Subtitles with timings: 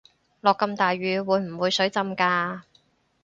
[0.39, 2.65] 落咁大雨會唔會水浸架